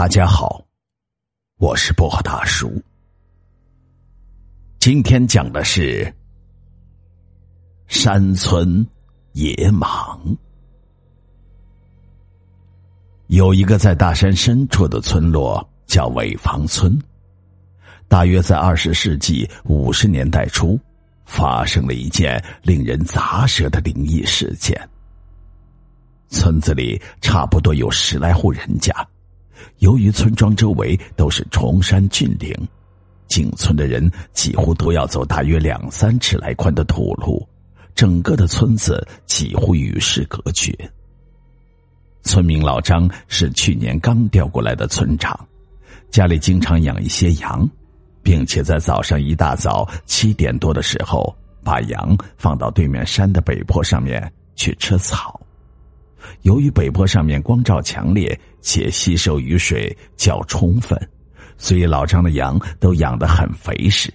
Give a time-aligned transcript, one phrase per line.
[0.00, 0.64] 大家好，
[1.58, 2.72] 我是薄荷大叔。
[4.78, 6.10] 今天讲的是
[7.86, 8.82] 山村
[9.34, 10.18] 野蟒。
[13.26, 16.98] 有一个在大山深处的村落叫尾房村，
[18.08, 20.80] 大约在二十世纪五十年代初，
[21.26, 24.80] 发生了一件令人咂舌的灵异事件。
[26.30, 28.94] 村子里差不多有十来户人家。
[29.78, 32.54] 由于村庄周围都是崇山峻岭，
[33.28, 37.46] 进村的人几乎都要走大约两三尺来宽的土路，
[37.94, 40.72] 整个的村子几乎与世隔绝。
[42.22, 45.38] 村民老张是去年刚调过来的村长，
[46.10, 47.68] 家里经常养一些羊，
[48.22, 55.40] 并且在早上一大早七点多的时候，把羊放到对面山的北坡上面去吃草。
[56.42, 60.98] 由于北坡上面光照强烈，且吸收雨水较充分，
[61.56, 64.12] 所以老张的羊都养得很肥实，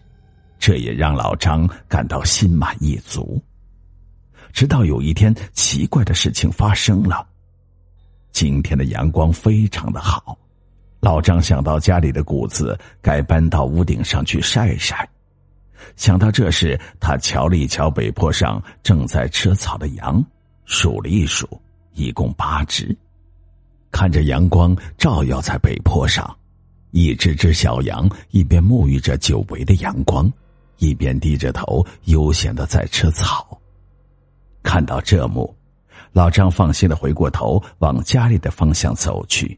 [0.60, 3.42] 这也让老张感到心满意足。
[4.54, 7.28] 直到有一天，奇怪的事情发生了。
[8.32, 10.38] 今天的阳光非常的好，
[11.00, 15.08] 老张想到家里的谷子该搬到屋顶上去晒晒。
[15.98, 20.24] 想到这时，他瞧了一瞧北坡上正在吃草的羊，
[20.66, 21.48] 数了一数。
[21.96, 22.96] 一共八只，
[23.90, 26.38] 看着阳光照耀在北坡上，
[26.92, 30.32] 一只只小羊一边沐浴着久违的阳光，
[30.78, 33.60] 一边低着头悠闲的在吃草。
[34.62, 35.56] 看到这幕，
[36.12, 39.58] 老张放心的回过头往家里的方向走去。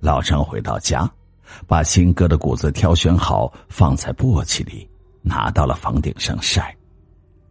[0.00, 1.10] 老张回到家，
[1.66, 4.88] 把新割的谷子挑选好，放在簸箕里，
[5.22, 6.74] 拿到了房顶上晒。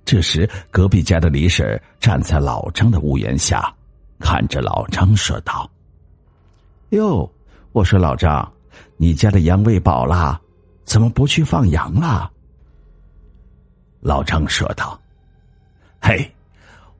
[0.05, 3.73] 这时，隔壁家的李婶站在老张的屋檐下，
[4.19, 5.67] 看着老张说道
[6.91, 7.27] ：“哟，
[7.71, 8.53] 我说老张，
[8.97, 10.39] 你家的羊喂饱了，
[10.83, 12.31] 怎么不去放羊了？”
[13.99, 14.97] 老张说道
[15.99, 16.31] ：“嘿，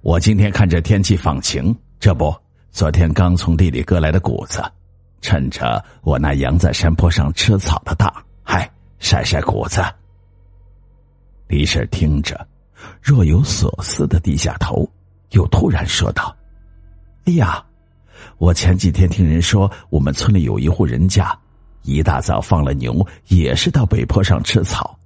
[0.02, 2.36] 我今天看这天气放晴，这不，
[2.72, 4.64] 昨天刚从地里割来的谷子，
[5.22, 9.80] 趁着我那羊在山坡上吃草的大，嗨，晒晒谷子。”
[11.48, 12.36] 李婶听着。
[13.02, 14.90] 若有所思的低下头，
[15.32, 16.36] 又突然说道
[17.26, 17.64] ：“哎呀，
[18.38, 21.38] 我前几天听人说，我们村里有一户人家，
[21.84, 24.98] 一大早放了牛，也是到北坡上吃草。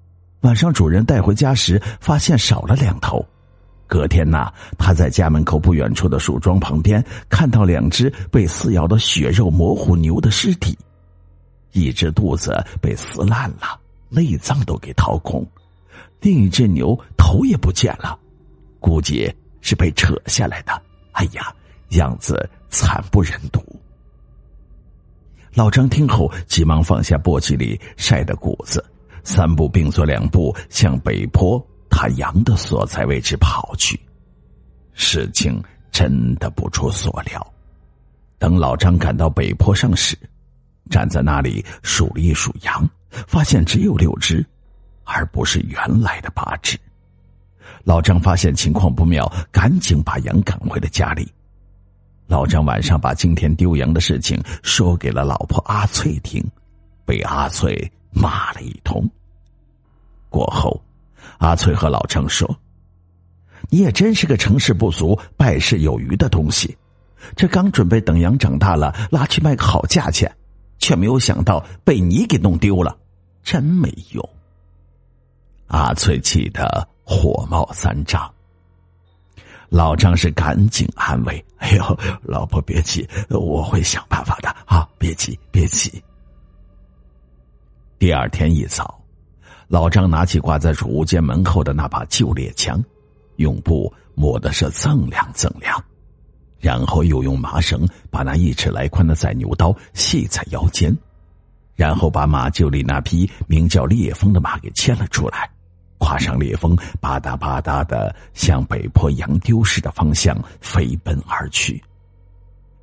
[0.41, 3.25] 晚上主人带回家时，发现少了两头。
[3.87, 10.77] 隔天呐，他在家门口不远处的树桩旁边，看到两只被撕咬的血肉模糊牛的尸体，
[11.71, 15.45] 一只肚子被撕烂了，内脏都给掏空。”
[16.21, 18.17] 另一只牛头也不见了，
[18.79, 20.81] 估计是被扯下来的。
[21.13, 21.53] 哎呀，
[21.89, 23.63] 样子惨不忍睹。
[25.53, 28.83] 老张听后，急忙放下簸箕里晒的谷子，
[29.23, 31.59] 三步并作两步向北坡
[31.89, 33.99] 他羊的所在位置跑去。
[34.93, 37.53] 事情真的不出所料，
[38.37, 40.17] 等老张赶到北坡上时，
[40.89, 44.45] 站在那里数了一数羊，发现只有六只。
[45.11, 46.77] 而不是原来的八只。
[47.83, 51.27] 老张发现情况不妙，赶紧把羊赶回了家里。
[52.27, 56.43] 老张晚上把今天丢羊的事情说给了老婆阿翠听，
[57.05, 59.09] 被阿翠骂了一通。
[60.29, 60.79] 过后，
[61.39, 62.59] 阿翠和老张说
[63.69, 66.77] ：“你也真是个成事不足败事有余的东西，
[67.35, 70.31] 这刚准备等羊长大了拉去卖个好价钱，
[70.77, 72.95] 却没有想到被你给弄丢了，
[73.41, 74.29] 真没用。”
[75.69, 78.27] 阿翠气得火冒三丈，
[79.69, 86.03] 老张是赶紧安慰：“哎呦，老婆别急，我会想办法的啊，别急，别急。”
[87.99, 88.99] 第二天一早，
[89.67, 92.83] 老张拿起挂在储物间门后的那把旧猎枪，
[93.35, 95.79] 用布抹的是锃亮锃亮，
[96.59, 100.97] 然后又用麻绳把那一尺来宽的宰牛刀系在腰间，
[101.75, 105.47] 然后把马厩里那匹名叫烈风的马给牵了出来。
[105.99, 111.79] 跨上烈风，吧嗒吧嗒的向北坡羊丢失的方向飞奔而去。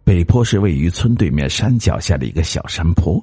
[0.04, 3.20] 北坡是位于村对面山脚下的一个小山坡，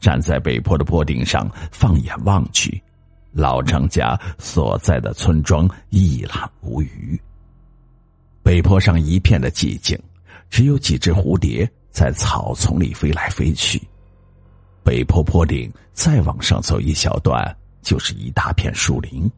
[0.00, 2.82] 站在北坡的坡顶上，放眼望去，
[3.30, 7.20] 老张家所在的村庄一览无余。
[8.42, 9.96] 北坡上一片的寂静，
[10.48, 13.80] 只有几只蝴蝶在草丛里飞来飞去。
[14.82, 17.56] 北坡坡顶再往上走一小段。
[17.82, 19.30] 就是一大片树林，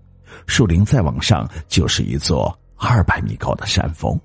[0.46, 4.18] 树林再往上就是一座二百米高的山峰。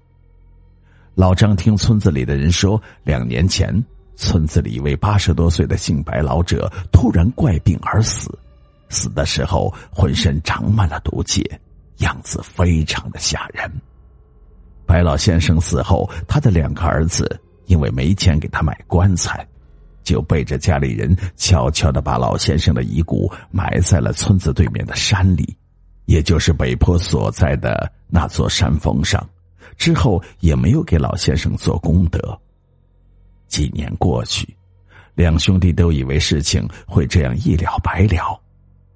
[1.16, 3.84] 老张听村子里的人说，两年前
[4.16, 8.30] 村子里一位八十多岁的姓白老者突然怪病而死，
[8.90, 11.44] 死的时候浑身长满了毒气，
[11.98, 13.72] 样子非常的吓人。
[14.86, 19.46] 白老先生死后，他的两个儿子因为没钱给他买棺材，
[20.08, 25.54] 就背着家里人悄悄的把老先生的遗骨埋在了村子对面的山里，
[26.06, 29.22] 也就是北坡所在的那座山峰上。
[29.76, 32.40] 之后也没有给老先生做功德。
[33.50, 34.48] 几年过去，
[35.14, 38.40] 两兄弟都以为事情会这样一了百了，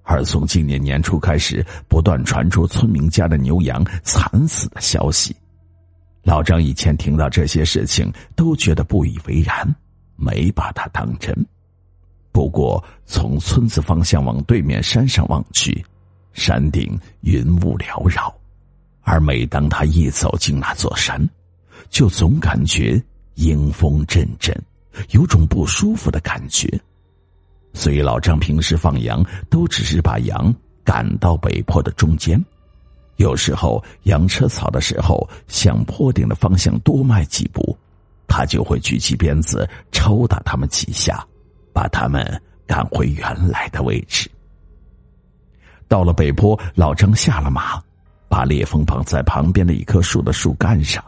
[0.03, 5.35] 而从今年年初开始，不断传出村民家的牛羊惨死的消息。
[6.23, 9.75] 老张以前听到这些事情都觉得不以为然，
[10.15, 11.35] 没把它当真。
[12.31, 15.85] 不过从村子方向往对面山上望去，
[16.33, 18.33] 山顶云雾缭绕，
[19.01, 21.29] 而每当他一走进那座山，
[21.89, 23.01] 就总感觉。
[23.35, 24.55] 阴风阵阵，
[25.11, 26.69] 有种不舒服的感觉。
[27.73, 30.53] 所以老张平时放羊都只是把羊
[30.83, 32.39] 赶到北坡的中间，
[33.15, 37.75] 有时候羊吃草的时候向坡顶的方向多迈几步，
[38.31, 41.21] 他就会举起鞭子抽打他们几下，
[41.73, 44.31] 把他们赶回原来的位置。
[45.89, 47.83] 到了北坡，老张下了马，
[48.29, 51.03] 把猎风绑在旁边的一棵树的树干上。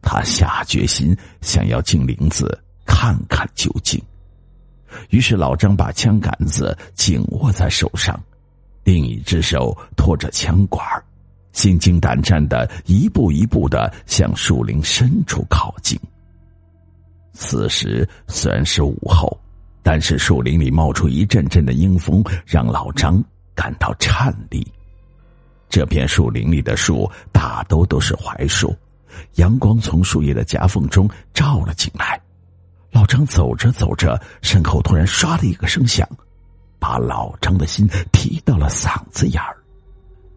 [0.00, 4.02] 他下决心想要进林子看看究竟，
[5.10, 8.18] 于是老张把枪杆子紧握在手上，
[8.84, 10.82] 另一只手托着枪管，
[11.52, 16.00] 心惊胆战的一步一步的向树林深处靠近。
[17.34, 19.38] 此时虽然是午后，
[19.82, 23.22] 但是树林里冒出一阵阵的阴风，让老张
[23.54, 24.66] 感到颤栗。
[25.68, 28.74] 这片树林里的树大都都是槐树。
[29.34, 32.20] 阳光从树叶的夹缝中照了进来，
[32.90, 36.08] 老张走着走着，身后突然唰的一个声响，
[36.78, 39.56] 把老张的心提到了嗓子眼儿。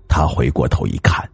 [0.07, 1.27] 他回过头一看，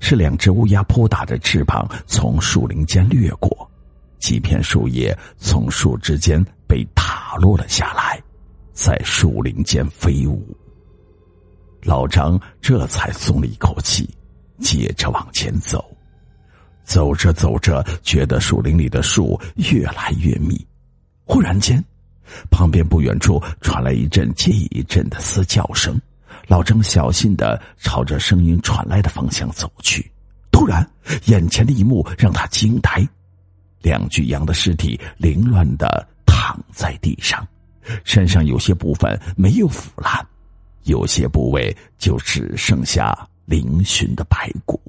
[0.00, 3.69] 是两只乌鸦扑打着翅膀从树林间掠过，
[4.20, 8.22] 几片树叶从树枝间被打落了下来，
[8.72, 10.56] 在树林间飞舞。
[11.82, 14.08] 老张这才松了一口气，
[14.58, 15.84] 接着往前走。
[16.84, 20.64] 走着走着，觉得树林里的树越来越密。
[21.24, 21.82] 忽然间，
[22.50, 25.98] 旁边不远处传来一阵接一阵的嘶叫声。
[26.46, 30.10] 老张小心的朝着声音传来的方向走去。
[30.50, 30.84] 突然，
[31.26, 33.06] 眼前的一幕让他惊呆：
[33.82, 37.46] 两具羊的尸体凌乱的躺在地上，
[38.04, 40.26] 身上有些部分没有腐烂，
[40.84, 43.16] 有些部位就只剩下
[43.48, 44.80] 嶙峋的白骨。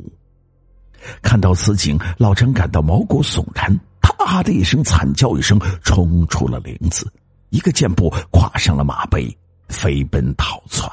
[1.21, 7.11] 看到此景，老张感到毛骨悚然，他啊的一声惨叫一声，冲出了林子，
[7.49, 9.35] 一个箭步跨上了马背，
[9.67, 10.89] 飞奔逃窜。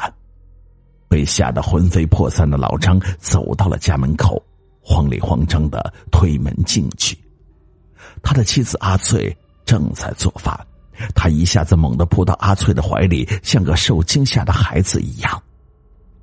[1.09, 4.43] 被吓得魂飞魄散的老张走到了家门口，
[4.81, 7.19] 慌里慌张的推门进去。
[8.23, 10.59] 他的妻子阿翠正在做饭，
[11.15, 15.43] 他一下子猛地扑到阿翠的怀里，像个受惊吓的孩子一样。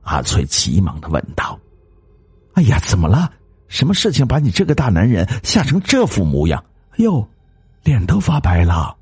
[0.01, 1.59] 阿翠急忙的问道
[2.53, 3.31] ：“哎呀，怎么了？”
[3.67, 6.63] 什么事情把你这个大男人吓成这副模样？
[6.91, 7.27] 哎呦，
[7.83, 8.95] 脸都发白了！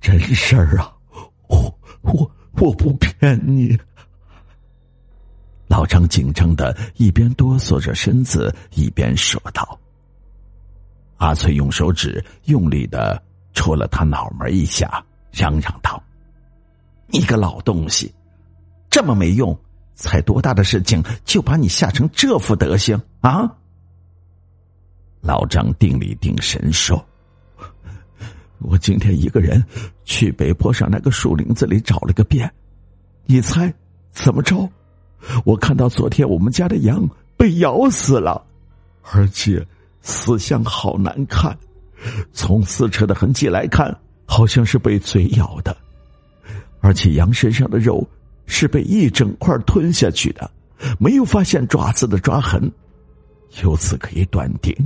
[0.00, 0.92] 真事儿啊，
[1.46, 3.78] 我我我不骗你。
[5.68, 9.78] 老张紧张的一边哆嗦着身子，一边说道。
[11.24, 13.20] 阿翠用手指用力的
[13.54, 15.02] 戳了他脑门一下，
[15.32, 16.02] 嚷嚷道
[17.08, 18.12] ：“你个老东西，
[18.90, 19.58] 这么没用！”
[19.96, 23.50] 才多大的事情，就把你吓成这副德行啊！
[25.22, 27.02] 老张定里定神说
[28.60, 29.64] ：“我今天一个人
[30.04, 32.52] 去北坡上那个树林子里找了个遍，
[33.24, 33.72] 你猜
[34.12, 34.68] 怎么着？
[35.46, 38.44] 我看到昨天我们家的羊被咬死了，
[39.00, 39.66] 而且
[40.04, 41.58] 死相好难看，
[42.32, 43.92] 从撕扯的痕迹来看，
[44.24, 45.76] 好像是被嘴咬的，
[46.80, 48.08] 而且羊身上的肉。”
[48.46, 50.50] 是被一整块吞下去的，
[50.98, 52.70] 没有发现爪子的抓痕，
[53.62, 54.76] 由此可以断定，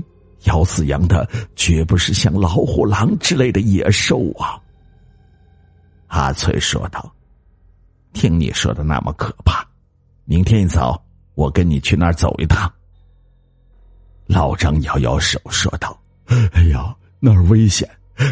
[0.45, 4.63] 咬死羊的绝不是像老虎、狼之类的野兽啊。
[6.07, 7.13] 阿翠说道
[8.15, 9.67] ：“听你说的那么可怕，
[10.25, 12.73] 明天一早我跟你去那儿走一趟。”
[14.29, 15.99] 老张摇摇手说道
[16.53, 17.89] ：“哎呀，那儿危险，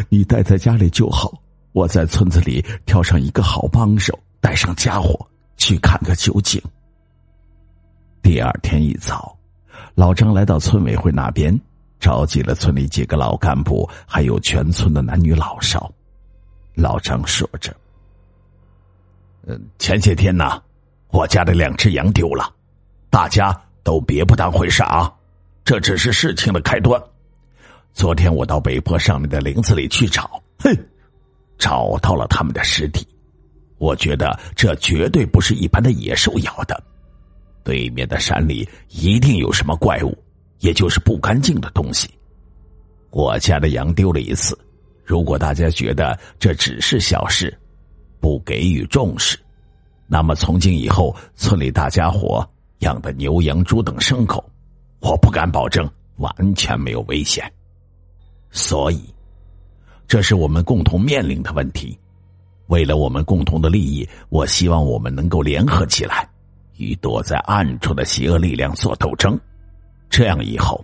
[0.07, 1.33] 你待在家里就好。
[1.73, 5.27] 我在村子里挑上一个好帮手。”带上家伙
[5.57, 6.61] 去看个究竟。
[8.21, 9.35] 第二天一早，
[9.95, 11.59] 老张来到村委会那边，
[11.99, 15.91] 召集了村里几个老干部，还有全村的男女老少。
[16.75, 17.75] 老张说着
[19.47, 20.61] ：“嗯，前些天呢，
[21.09, 22.53] 我家的两只羊丢了，
[23.09, 25.11] 大家都别不当回事啊，
[25.67, 26.97] 这只是事情的开端。
[27.91, 30.73] 昨天我到北坡上面的林子里去找，嘿，
[31.57, 33.05] 找到了他们的尸体。
[33.77, 36.81] 我觉得这绝对不是一般的野兽咬的，
[37.65, 40.17] 对面的山里一定有什么怪物。”
[40.59, 42.09] 也就是不干净的东西。
[43.09, 44.57] 我家的羊丢了一次，
[45.03, 47.55] 如果大家觉得这只是小事，
[48.21, 49.37] 不给予重视，
[50.07, 52.47] 那么从今以后，村里大家伙
[52.79, 54.49] 养的牛羊猪等牲口，
[55.09, 57.49] 我不敢保证完全没有危险。
[58.51, 59.01] 所以，
[60.05, 61.97] 这是我们共同面临的问题。
[62.67, 66.27] 为了我们共同的利益，我希望我们能够联合起来，
[66.75, 69.39] 与躲在暗处的邪恶力量做斗争。
[70.09, 70.83] 这样以后，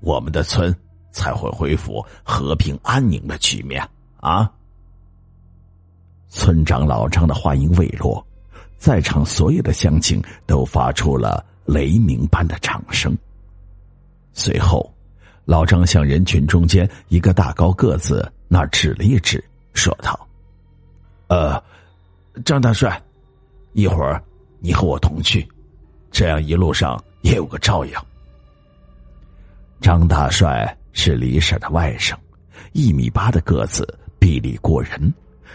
[0.00, 0.74] 我们的村
[1.10, 4.50] 才会恢复和平安宁的局面啊！
[6.30, 8.26] 村长老张的话音未落，
[8.78, 13.14] 在场所有的乡亲都发出了雷鸣般的掌声。
[14.34, 14.92] 随后，
[15.44, 19.42] 老张向人群中间一个大高个子那指了一指，
[19.74, 20.28] 说道
[21.28, 21.62] ：“呃，
[22.44, 23.00] 张大帅，
[23.72, 24.22] 一会儿
[24.60, 25.46] 你和我同去，
[26.10, 27.92] 这样一路上也有个照应。”
[29.80, 32.14] 张大帅是李婶的外甥，
[32.72, 35.12] 一米八的个子，臂力过人。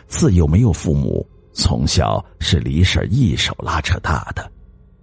[0.08, 4.50] 自幼没有父母，从小是李婶一手拉扯大的，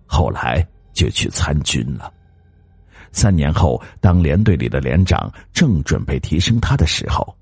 [0.06, 2.12] 后来就去参军了。
[3.14, 7.34] 三年后，当连队里的连长正准备提升他的时候，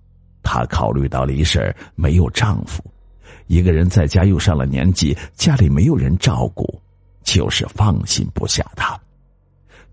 [0.43, 2.85] 他考虑到李婶没有丈夫，
[3.47, 6.79] 一个人在家又上了年纪，家里没有人照顾，
[7.25, 8.97] 就是放心不下他。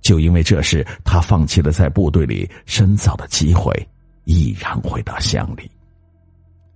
[0.02, 3.74] 就因为这事，他放弃了在部队里深造的机会，
[4.26, 5.70] 毅然回到乡里。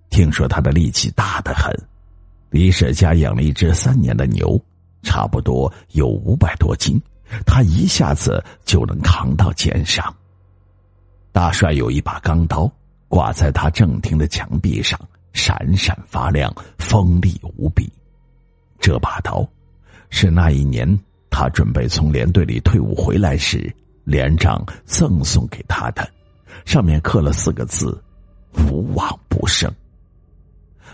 [0.09, 1.73] 听说他的力气大得很，
[2.49, 4.61] 李婶家养了一只三年的牛，
[5.01, 7.01] 差不多有五百多斤，
[7.45, 10.13] 他一下子就能扛到肩上。
[11.31, 12.71] 大帅有一把钢刀
[13.07, 14.99] 挂在他正厅的墙壁上，
[15.33, 17.91] 闪闪发亮，锋利无比。
[18.79, 19.47] 这把刀
[20.09, 20.99] 是那一年。
[21.35, 26.07] 他准备从连队里退伍回来时，连长赠送给他的，
[26.63, 27.99] 上面刻了四个字
[28.69, 29.73] ：“无往不胜。”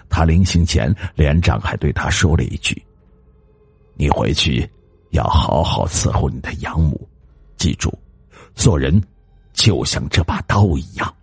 [0.07, 2.81] 他临行前，连长还对他说了一句
[3.99, 4.65] ：“你回去
[5.11, 7.07] 要好好伺候你的养母，
[7.57, 7.93] 记住，
[8.55, 9.01] 做人
[9.53, 11.13] 就像这把刀一样，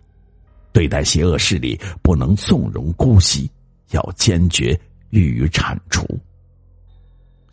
[0.71, 3.49] 对待邪恶势力不能纵容姑息，
[3.91, 4.79] 要坚决
[5.09, 6.05] 予以铲除。”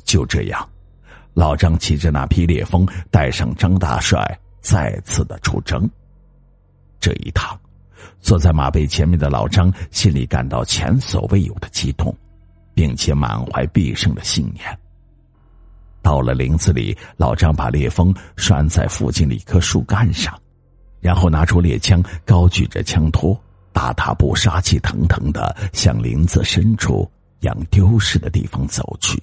[0.04, 0.68] 就这样。
[1.32, 4.24] 老张骑着那匹烈风，带上张大帅，
[4.60, 5.90] 再次的出征。
[7.00, 7.58] 这一趟，
[8.20, 12.16] 坐在马背前面的老张心里感到前所未有的激动，
[12.72, 14.78] 并且满怀必胜的信念。
[16.04, 20.38] 到了林子里，老张把猎风拴在附近的一棵树干上，
[21.00, 23.36] 然后拿出猎枪，高举着枪托，
[23.72, 29.20] 大踏步、杀气腾腾的向林子深处羊丢失的地方走去。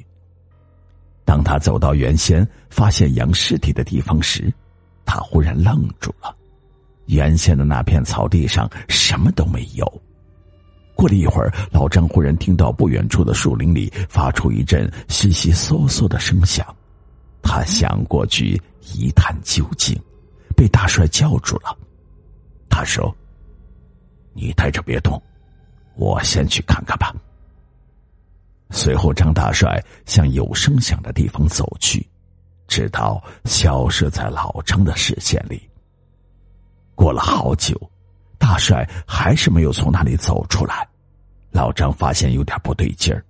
[1.24, 4.52] 当他走到原先发现羊尸体的地方时，
[5.06, 6.36] 他忽然愣住了。
[7.06, 10.02] 原先的那片草地上什么都没有。
[11.02, 16.64] 过了一会儿，老张忽然听到不远处的树林里发出一阵悉悉嗦嗦的声响。
[17.42, 18.62] 他想过去
[18.94, 20.00] 一探究竟，
[20.56, 21.76] 被大帅叫住了。
[22.70, 23.12] 他说
[24.32, 25.20] ：“你待着别动，
[25.96, 27.12] 我先去看看吧。”
[28.70, 32.08] 随后，张大帅向有声响的地方走去，
[32.68, 35.68] 直到消失在老张的视线里。
[36.94, 37.76] 过了好久，
[38.38, 40.88] 大帅还是没有从那里走出来。
[41.52, 43.24] 老张发现有点不对劲儿，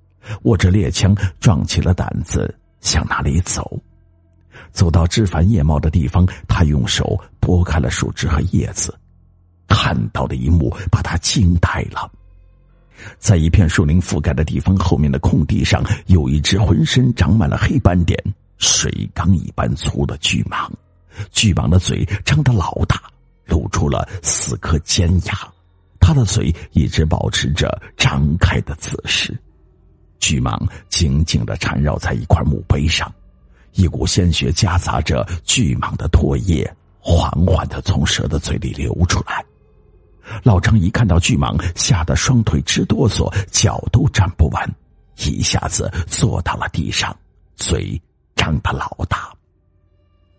[0.44, 3.80] 握着猎枪，壮起了胆子向那里走。
[4.72, 8.94] 走到枝繁叶茂的地方，他用手拨开了树枝和叶子，
[9.68, 12.10] 看到的一幕把他惊呆了。
[13.18, 18.18] 在一片树林覆盖的地方，后面的空地上有一只浑身长满了黑斑点、
[18.60, 20.70] 水缸一般粗的巨蟒。
[21.32, 23.01] 巨蟒的嘴张得老大，
[23.46, 25.34] 露出了四颗尖牙。
[26.12, 29.34] 他的嘴一直保持着张开的姿势。
[30.20, 33.10] 巨蟒紧紧的缠绕在一块墓碑上，
[33.75, 39.41] 一股鲜血夹杂着巨蟒的唾液，缓缓的从蛇的嘴里流出来。
[40.44, 44.75] 老张一看到巨蟒，吓得双腿直哆嗦，脚都站不稳，
[45.15, 47.15] 一下子坐到了地上，
[47.56, 48.00] 嘴
[48.36, 49.34] 张得老大。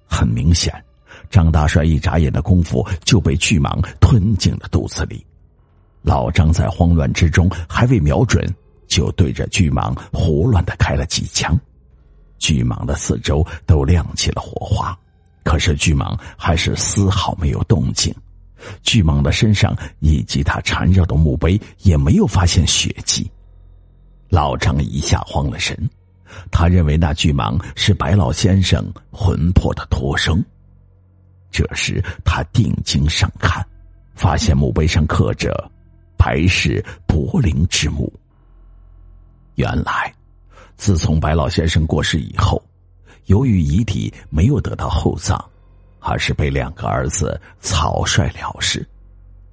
[0.06, 0.84] 很明显，
[1.30, 5.24] 张大帅一眨眼的功夫就被巨蟒吞进了肚子里。
[6.02, 8.44] 老张在慌乱之中还未瞄准，
[8.86, 11.58] 就对着巨蟒胡乱的开了几枪。
[12.38, 14.98] 巨蟒的四周都亮起了火花，
[15.44, 18.14] 可是巨蟒还是丝毫没有动静。
[18.82, 23.30] 巨蟒的身上以及它缠绕的墓碑也没有发现血迹。
[24.28, 25.76] 老张一下慌了神，
[26.50, 30.44] 他认为那巨蟒是白老先生魂魄的托生。
[31.50, 33.64] 这时他定睛上看，
[34.14, 35.70] 发现墓碑上刻着
[36.22, 38.12] “白氏柏林之墓”。
[39.56, 40.14] 原来，
[40.76, 42.62] 自从白老先生过世以后，
[43.26, 45.36] 由于遗体没有得到厚葬，
[45.98, 48.88] 而是被两个儿子草率了事，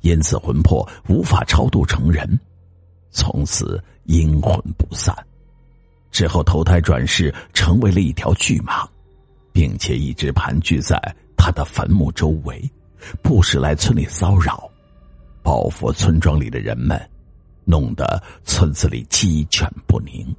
[0.02, 2.40] 因此魂魄无法超度成人，
[3.10, 3.84] 从此。
[4.06, 5.16] 阴魂不散，
[6.10, 8.84] 之后投胎转世成为了一条巨蟒，
[9.54, 10.98] 并且一直盘踞在
[11.38, 12.60] 他的坟墓周围，
[13.22, 14.68] 不时来村里骚扰，
[15.44, 17.00] 报复村庄里的人们，
[17.66, 20.36] 弄得村子里鸡犬不宁。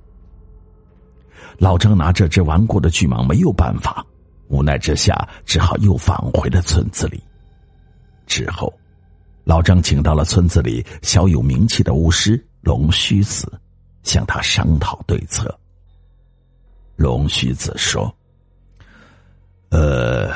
[1.59, 4.05] 老张拿这只顽固的巨蟒没有办法，
[4.49, 7.23] 无奈之下只好又返回了村子里。
[8.27, 8.73] 之后，
[9.45, 12.43] 老张请到了村子里小有名气的巫师。
[12.63, 13.51] 龙须子
[14.03, 15.59] 向他商讨对策。
[16.95, 18.15] 龙须子说
[19.73, 20.31] ：“呃，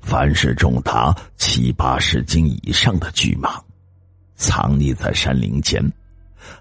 [0.00, 3.60] 凡是重达七八十斤以上的巨蟒，
[4.40, 5.84] 藏匿在山林间，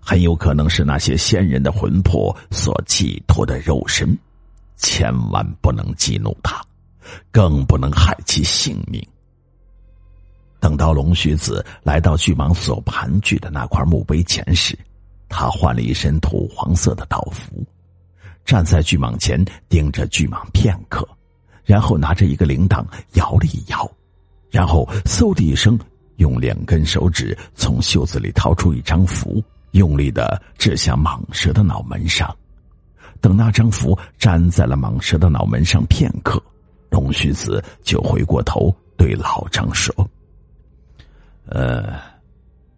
[0.02, 4.16] 很有可能是那些仙人的魂魄所寄托的肉身，
[4.76, 6.62] 千万不能激怒他，
[7.32, 9.02] 更不能害其性命。”
[10.60, 14.78] 等到龙须子来到巨蟒所盘踞的那块墓碑前时，
[15.30, 17.66] 他换了一身土黄色的道服，
[18.44, 21.08] 站在巨蟒前盯着巨蟒片刻，
[21.64, 23.90] 然后拿着一个铃铛摇了一摇，
[24.52, 25.80] 然后嗖的一声，
[26.20, 32.34] 用两根手指从袖子里掏出一张符，用力的指向蟒蛇的脑门上。
[33.20, 36.42] 等那张符粘在了蟒蛇的脑门上片刻，
[36.90, 39.94] 龙须子就回过头对老张说。
[41.48, 42.00] 呃，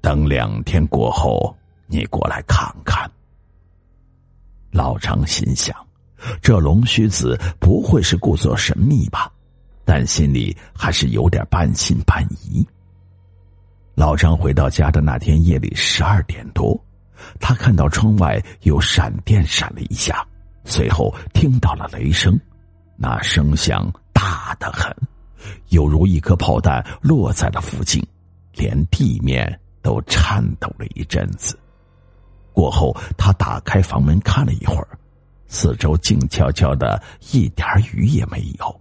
[0.01, 1.55] 等两天过后，
[1.87, 3.09] 你过来看看。
[4.71, 5.75] 老张心想，
[6.41, 9.31] 这龙须子不会是故作神秘吧？
[9.83, 12.65] 但心里还是有点半信半疑。
[13.95, 16.79] 老张回到家的那天夜里十二点多，
[17.39, 20.25] 他看到窗外有闪电闪了一下，
[20.63, 22.39] 随后听到了雷声，
[22.95, 24.95] 那声响大得很，
[25.69, 28.01] 犹如一颗炮弹落在了附近。
[28.53, 31.57] 连地面都颤抖了一阵子，
[32.51, 34.87] 过后他打开房门看了一会儿，
[35.47, 37.01] 四周静悄悄的，
[37.31, 38.80] 一点雨也没有。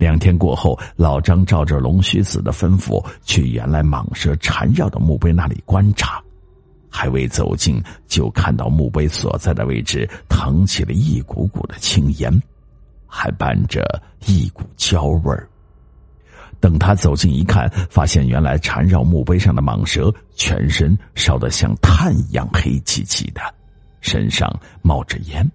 [0.00, 6.22] 两天过后，老张照着龙须子的吩咐去原来蟒蛇缠绕的墓碑那里观察，
[6.88, 12.42] 还未走近，就看到墓碑所在的位置腾起了一股股的青烟，
[13.06, 13.84] 还伴着
[14.24, 15.46] 一股焦味儿。
[16.60, 23.42] 等他走近一看，发现原来缠绕墓碑上的蟒蛇全身烧得像炭一样黑漆漆的，
[24.00, 25.46] 身上冒着烟，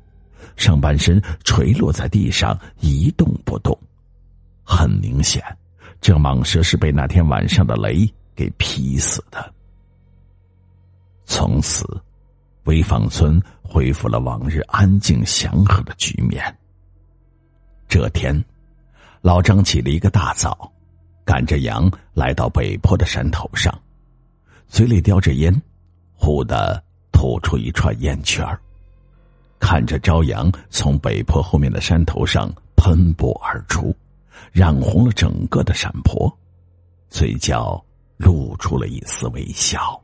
[0.55, 3.75] 上半身垂落在地上一动不动。
[4.65, 5.41] 很明显，
[6.01, 9.53] 这蟒蛇是被那天晚上的雷给劈死的。
[11.25, 11.85] 从此，
[12.65, 16.43] 潍坊村恢复了往日安静祥和的局面。
[17.87, 18.43] 这天，
[19.21, 20.71] 老张起了一个大早。
[21.23, 23.75] 赶着羊来到北坡的山头上，
[24.67, 25.51] 嘴里叼着烟，
[26.13, 26.79] 忽的
[27.11, 28.61] 吐出一串烟圈儿，
[29.57, 33.91] 看着朝阳从北坡后面的山头上喷薄而出，
[34.51, 36.31] 染红了整个的山坡，
[37.09, 37.83] 嘴角
[38.17, 40.01] 露出了一丝微笑。